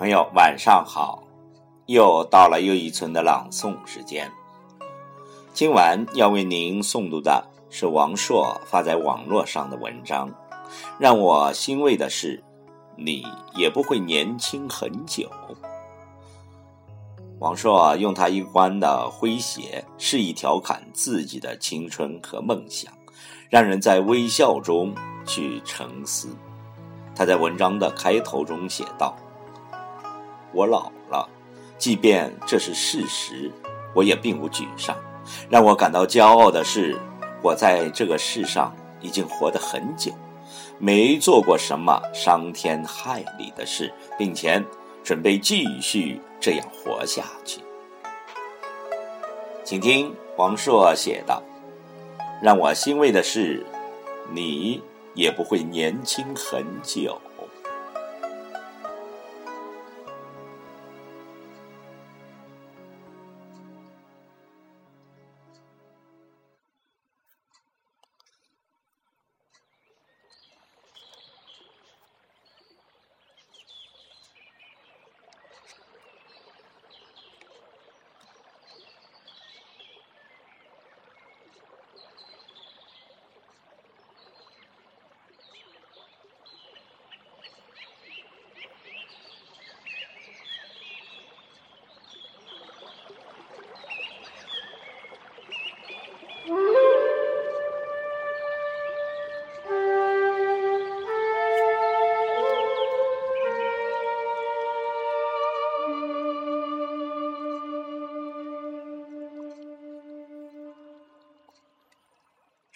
[0.00, 1.22] 朋友，晚上好！
[1.84, 4.32] 又到了又一村的朗诵时间。
[5.52, 10.32] 今晚要为您诵读的是王朔发在网络上的文章。
[10.98, 12.42] 让我欣慰的是，
[12.96, 15.30] 你也不会年轻很久。
[17.38, 22.90] 王朔用他一贯的诙谐，示意调侃自己的青春和梦想，
[23.50, 24.94] 让人在微笑中
[25.26, 26.34] 去沉思。
[27.14, 29.14] 他在文章的开头中写道
[30.52, 31.28] ：“我老了，
[31.78, 33.50] 即便这是事实，
[33.94, 34.96] 我也并不沮丧。
[35.48, 36.98] 让我感到骄傲的是，
[37.42, 40.12] 我在这个世上已经活得很久。”
[40.82, 44.64] 没做过什么伤天害理的事，并且
[45.04, 47.60] 准备继续这样活下去。
[49.62, 51.42] 请听王朔写道
[52.42, 53.64] ：“让我欣慰的是，
[54.32, 54.82] 你
[55.14, 57.20] 也不会年轻很久。”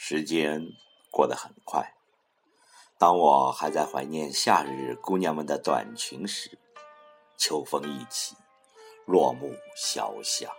[0.07, 0.61] 时间
[1.11, 1.95] 过得很快，
[2.99, 6.59] 当我还在怀念夏日姑娘们的短裙时，
[7.39, 8.37] 秋风一起，
[9.07, 10.55] 落木萧萧。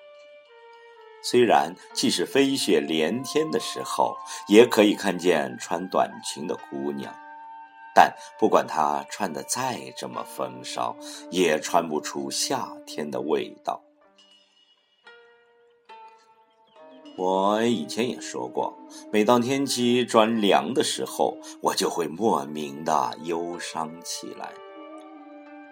[1.21, 4.17] 虽然即使飞雪连天的时候，
[4.47, 7.13] 也可以看见穿短裙的姑娘，
[7.93, 10.97] 但不管她穿的再这么风骚，
[11.29, 13.84] 也穿不出夏天的味道。
[17.17, 18.77] 我以前也说过，
[19.11, 24.53] 每当天气转凉的时候，我就会莫名的忧伤起来。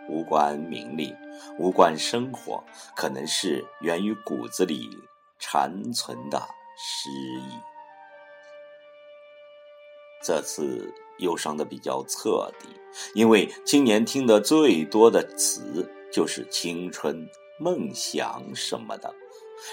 [0.09, 1.13] 无关名利，
[1.59, 2.63] 无关生活，
[2.95, 4.89] 可能是源于骨子里
[5.37, 6.39] 残存的
[6.77, 7.59] 失意。
[10.21, 12.69] 这次忧伤的比较彻底，
[13.13, 19.13] 因为今年听得最多的词就是青春、梦想什么的。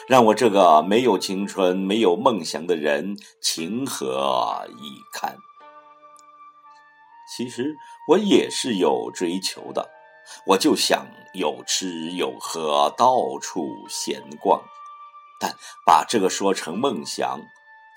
[0.08, 5.36] 让我这个没有青春、没有梦想的人情何以堪？
[7.36, 7.76] 其实
[8.08, 9.88] 我也是有追求的，
[10.46, 14.60] 我就想有吃有喝，到处闲逛。
[15.38, 15.54] 但
[15.86, 17.40] 把这个说成梦想，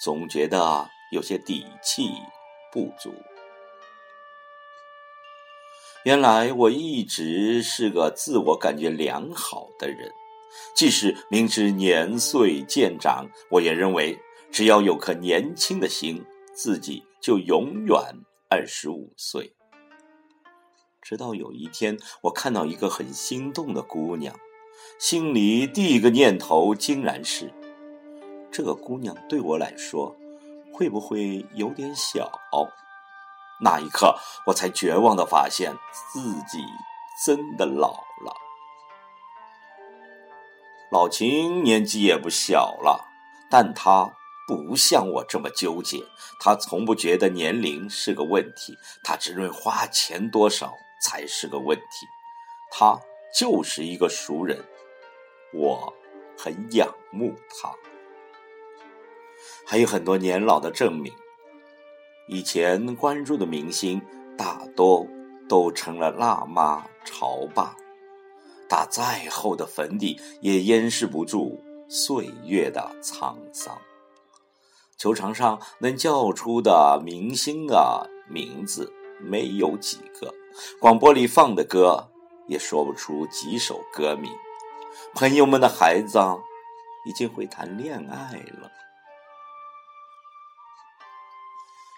[0.01, 2.11] 总觉得有些底气
[2.71, 3.13] 不足。
[6.05, 10.13] 原来我一直是个自我感觉良好的人。
[10.75, 14.19] 即使明知年岁渐长，我也认为
[14.51, 17.97] 只要有颗年轻的心，自己就永远
[18.49, 19.53] 二十五岁。
[21.01, 24.33] 直到有一天，我看到一个很心动的姑娘，
[24.99, 27.51] 心里第一个念头竟然是：
[28.51, 30.15] 这个姑娘对我来说，
[30.71, 32.31] 会不会有点小？
[33.61, 34.15] 那一刻，
[34.47, 35.73] 我才绝望的发现
[36.11, 36.63] 自己
[37.25, 37.91] 真的老
[38.25, 38.42] 了。
[40.93, 43.09] 老秦年纪也不小了，
[43.49, 44.13] 但他
[44.47, 46.03] 不像我这么纠结。
[46.39, 52.05] 他从不觉得年龄是个问题，他只论花钱多少才是个问题。
[52.69, 52.99] 他
[53.35, 54.63] 就是一个熟人，
[55.51, 55.91] 我
[56.37, 57.73] 很仰慕他。
[59.65, 61.11] 还有很多年老的证明。
[62.27, 63.99] 以前关注的明星，
[64.37, 65.07] 大多
[65.49, 67.75] 都成了辣妈潮爸。
[68.67, 73.77] 打再厚的粉底，也掩饰不住岁月的沧桑。
[74.97, 80.33] 球场上能叫出的明星的名字没有几个，
[80.79, 82.09] 广播里放的歌
[82.47, 84.31] 也说不出几首歌名。
[85.13, 86.37] 朋友们的孩子啊
[87.05, 88.71] 已经会谈恋爱了。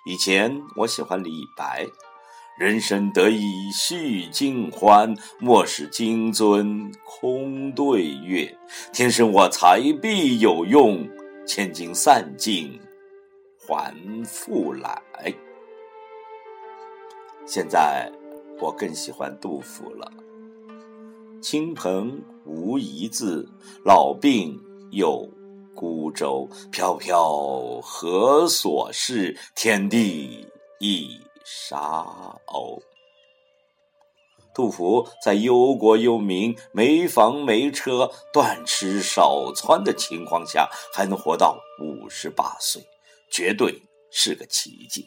[0.07, 1.87] 以前我喜欢李白。
[2.57, 8.57] 人生得意须尽欢，莫使金樽空对月。
[8.93, 11.05] 天生我材必有用，
[11.45, 12.79] 千金散尽
[13.59, 13.93] 还
[14.23, 15.01] 复来。
[17.45, 18.09] 现在
[18.61, 20.09] 我更喜欢杜甫了。
[21.41, 23.49] 亲朋无一字，
[23.83, 24.57] 老病
[24.91, 25.29] 有
[25.75, 26.49] 孤舟。
[26.71, 29.35] 飘飘何所似？
[29.53, 30.47] 天地
[30.79, 32.03] 一沙
[32.47, 32.81] 鸥。
[34.53, 42.81] 杜甫在忧国忧民、没房没车、断吃少穿的情况下，还能活到五十八岁，
[43.29, 45.05] 绝对是个奇迹。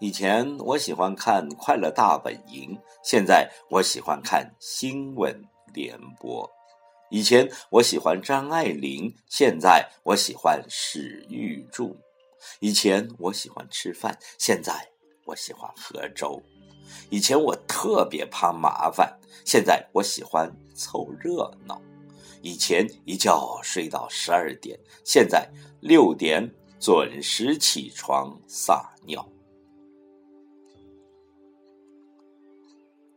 [0.00, 5.42] 以前我喜欢看《快乐大本营》，现在我喜欢看《新闻
[5.72, 6.46] 联播》。
[7.10, 11.96] 以前我喜欢张爱玲，现在我喜欢史玉柱。
[12.60, 14.90] 以前我喜欢吃饭，现在。
[15.26, 16.38] 我喜欢喝粥，
[17.08, 21.80] 以前我特别怕麻烦，现在我喜欢凑热闹。
[22.42, 25.48] 以前一觉睡到十二点，现在
[25.80, 26.46] 六点
[26.78, 29.26] 准时起床撒尿。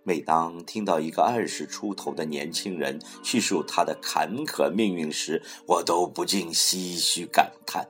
[0.04, 7.86] 每当听到一个二十出头的年轻人叙述他的坎坷命运时，我都不禁唏嘘感叹：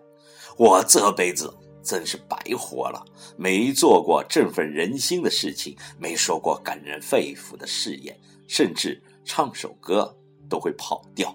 [0.58, 1.54] 我这辈子。
[1.84, 3.02] 真是白活了，
[3.38, 10.14] 没做过振奋人心的事情，没说过感人肺腑的誓言，甚至唱首歌
[10.50, 11.34] 都会跑调，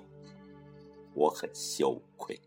[1.14, 2.38] 我很羞愧。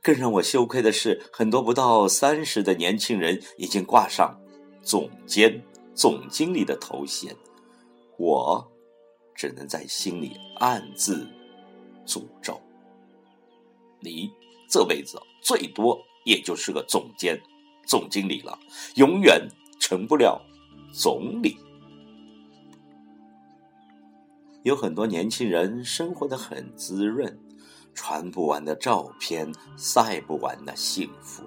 [0.00, 4.38] 更让我羞愧的是，很多不到三十的年轻人已经挂上
[4.80, 5.60] 总监、
[5.96, 7.34] 总经理的头衔，
[8.18, 8.64] 我
[9.34, 11.26] 只能在心里暗自
[12.06, 12.60] 诅咒：
[13.98, 14.30] 你
[14.70, 16.04] 这辈子最多。
[16.24, 17.40] 也就是个总监、
[17.86, 18.58] 总经理了，
[18.96, 19.48] 永远
[19.80, 20.38] 成不了
[20.92, 21.56] 总理。
[24.62, 27.40] 有很多年轻人生活的很滋润，
[27.94, 31.42] 传不完的照片，晒不完的幸福，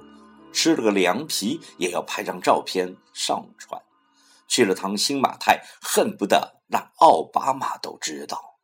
[0.51, 3.79] 吃了个凉皮也要拍张照片上传，
[4.47, 8.57] 去了趟新马泰，恨不得让奥巴马都知道。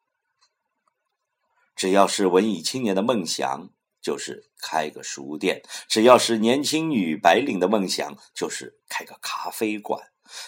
[1.76, 3.70] 只要是文艺青年的梦想。
[4.08, 10.00] 就是开个书店，只要是年轻女白领的梦想，就是开个咖啡馆；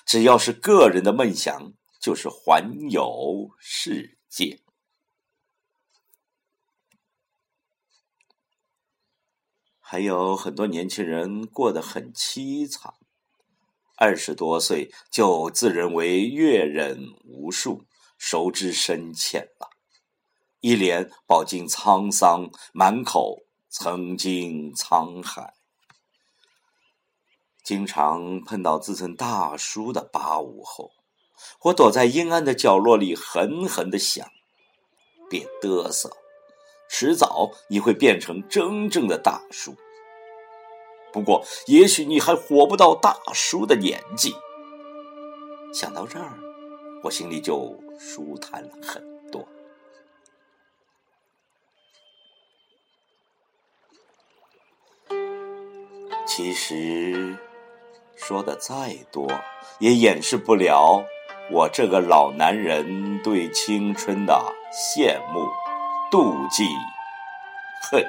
[0.06, 4.62] 只要是个人的梦想，就是环游世界。
[9.78, 12.94] 还有很多年轻人过得很凄惨，
[13.98, 17.84] 二十多岁就自认为阅人无数，
[18.18, 19.70] 熟知深浅了，
[20.62, 23.49] 一脸饱经沧桑，满口。
[23.72, 25.54] 曾经沧海，
[27.64, 30.90] 经常碰到自称大叔的八五后，
[31.66, 34.28] 我躲在阴暗的角落里狠狠的想：
[35.30, 36.10] 别嘚瑟，
[36.90, 39.76] 迟早你会变成真正的大叔。
[41.14, 44.34] 不过，也许你还活不到大叔的年纪。
[45.72, 46.40] 想到这儿，
[47.04, 49.19] 我心里就舒坦了很。
[56.42, 57.36] 其实，
[58.16, 59.28] 说的再多，
[59.80, 61.04] 也掩饰不了
[61.52, 64.42] 我这个老男人对青春的
[64.72, 65.46] 羡慕、
[66.10, 66.64] 妒忌、
[67.92, 68.02] 恨。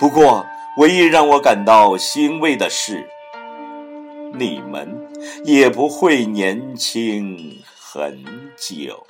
[0.00, 0.44] 不过，
[0.78, 3.08] 唯一让我感到欣慰的是，
[4.32, 5.08] 你们
[5.44, 8.24] 也不会年轻很
[8.56, 9.06] 久。